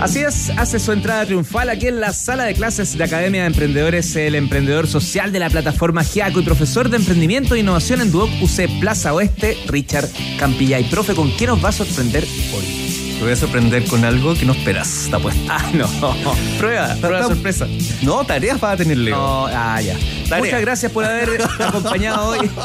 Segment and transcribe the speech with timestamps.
[0.00, 3.48] Así es, hace su entrada triunfal aquí en la sala de clases de Academia de
[3.48, 8.10] Emprendedores, el emprendedor social de la plataforma GIACO y profesor de emprendimiento e innovación en
[8.10, 10.08] Duoc UC Plaza Oeste, Richard
[10.38, 10.84] Campillay.
[10.84, 12.80] Profe, ¿con qué nos va a sorprender hoy?
[13.18, 15.42] Te voy a sorprender con algo que no esperas, está puesto.
[15.50, 15.86] Ah, no.
[16.58, 17.66] Prueba, prueba sorpresa.
[18.00, 19.14] No, tareas para tener Leo.
[19.14, 19.98] No, ah, ya.
[20.38, 22.50] Muchas gracias por haber acompañado hoy.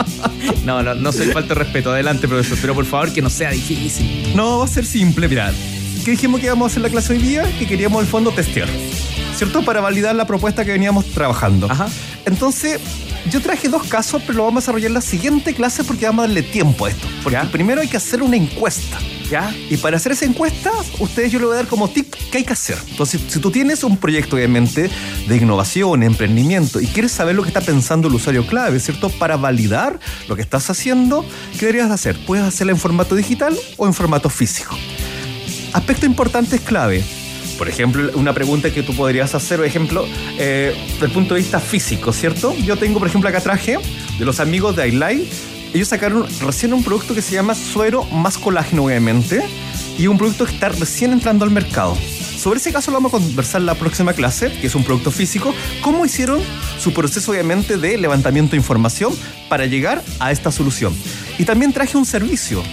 [0.63, 1.91] No, no, no soy falta de respeto.
[1.91, 4.35] Adelante, profesor, pero por favor que no sea difícil.
[4.35, 5.53] No, va a ser simple, mirad.
[6.05, 7.51] ¿Qué dijimos que íbamos a hacer la clase hoy día?
[7.57, 8.69] Que queríamos al fondo testear.
[9.35, 9.65] ¿Cierto?
[9.65, 11.65] Para validar la propuesta que veníamos trabajando.
[11.67, 11.87] Ajá.
[12.25, 12.79] Entonces,
[13.31, 16.25] yo traje dos casos, pero lo vamos a desarrollar en la siguiente clase porque vamos
[16.25, 17.07] a darle tiempo a esto.
[17.23, 17.51] Porque ¿Ya?
[17.51, 18.99] primero hay que hacer una encuesta.
[19.31, 19.51] ¿Ya?
[19.67, 22.43] Y para hacer esa encuesta, ustedes yo le voy a dar como tip qué hay
[22.43, 22.77] que hacer.
[22.87, 24.91] Entonces, si tú tienes un proyecto, obviamente,
[25.27, 29.09] de innovación, emprendimiento, y quieres saber lo que está pensando el usuario clave, ¿cierto?
[29.09, 32.15] Para validar lo que estás haciendo, ¿qué deberías hacer?
[32.27, 34.77] Puedes hacerla en formato digital o en formato físico.
[35.75, 37.03] Aspecto importante es clave.
[37.57, 40.07] Por ejemplo, una pregunta que tú podrías hacer, por ejemplo,
[40.39, 42.55] eh, desde el punto de vista físico, ¿cierto?
[42.63, 43.77] Yo tengo, por ejemplo, acá traje
[44.17, 45.27] de los amigos de iLife.
[45.73, 49.41] Ellos sacaron recién un producto que se llama suero más colágeno, obviamente,
[49.97, 51.97] y un producto que está recién entrando al mercado.
[52.37, 55.11] Sobre ese caso lo vamos a conversar en la próxima clase, que es un producto
[55.11, 56.39] físico, cómo hicieron
[56.79, 59.13] su proceso obviamente de levantamiento de información
[59.49, 60.95] para llegar a esta solución.
[61.37, 62.63] Y también traje un servicio,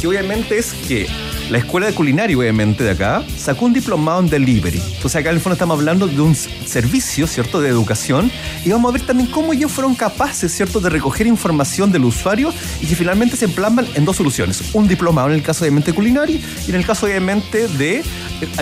[0.00, 1.06] que obviamente es que
[1.50, 4.82] la escuela de culinaria, obviamente, de acá, sacó un diplomado en delivery.
[4.96, 8.30] Entonces acá en el fondo estamos hablando de un servicio, ¿cierto?, de educación.
[8.64, 12.52] Y vamos a ver también cómo ellos fueron capaces, ¿cierto?, de recoger información del usuario
[12.80, 14.62] y que finalmente se emplasman en dos soluciones.
[14.74, 18.02] Un diplomado en el caso, obviamente, culinario y en el caso, obviamente, de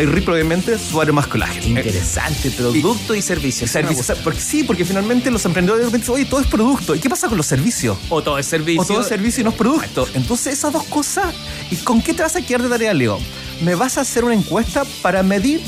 [0.01, 1.67] iRip, obviamente, suario más colágeno.
[1.67, 3.67] Interesante, producto y, servicio.
[3.67, 4.07] Me Servicios.
[4.07, 4.23] gusta.
[4.23, 6.95] Porque sí, porque finalmente los emprendedores dicen, oye, todo es producto.
[6.95, 7.99] ¿Y qué pasa con los servicios?
[8.09, 8.83] O todo es servicio.
[8.83, 10.07] O todo es servicio y no es producto.
[10.15, 11.35] Entonces, esas dos cosas.
[11.71, 13.19] ¿Y con qué te vas a quedar de tarea, Leo?
[13.63, 15.63] Me vas a hacer una encuesta para medir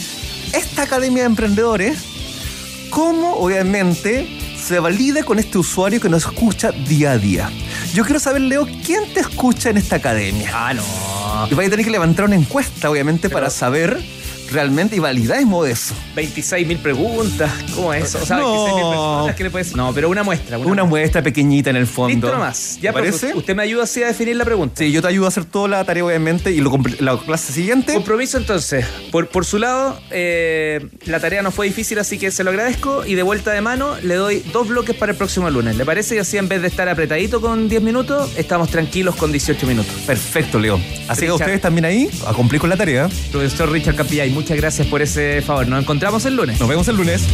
[0.53, 2.05] esta academia de emprendedores,
[2.91, 4.29] cómo, obviamente,
[4.63, 7.51] se valida con este usuario que nos escucha día a día.
[7.95, 10.51] Yo quiero saber, Leo, ¿quién te escucha en esta academia?
[10.53, 10.83] Ah, no.
[11.51, 13.99] Y vais a tener que levantar una encuesta, obviamente, para saber
[14.51, 15.95] realmente y validar eso.
[16.15, 17.51] 26 mil preguntas.
[17.75, 18.19] ¿Cómo es eso?
[18.23, 18.53] O sea, No.
[18.65, 19.77] 26 mil personas que le puedes.
[19.77, 20.59] No, pero una muestra.
[20.59, 22.15] Una, Una muestra pequeñita en el fondo.
[22.15, 22.79] Listo nomás.
[22.81, 23.35] Ya ¿Te parece?
[23.35, 24.75] Usted me ayuda así a definir la pregunta.
[24.79, 27.95] Sí, yo te ayudo a hacer toda la tarea, obviamente, y lo la clase siguiente.
[27.95, 28.85] Compromiso entonces.
[29.11, 33.05] Por, por su lado, eh, la tarea no fue difícil, así que se lo agradezco.
[33.05, 35.77] Y de vuelta de mano, le doy dos bloques para el próximo lunes.
[35.77, 36.17] ¿Le parece?
[36.17, 39.93] Y así en vez de estar apretadito con 10 minutos, estamos tranquilos con 18 minutos.
[40.07, 40.81] Perfecto, Leo.
[41.09, 41.35] Así que Richard.
[41.35, 43.09] ustedes también ahí, a cumplir con la tarea.
[43.31, 45.67] Profesor Richard Capillay, muchas gracias por ese favor.
[45.67, 46.61] Nos encontramos el lunes.
[46.61, 47.27] Nos vemos el lunes.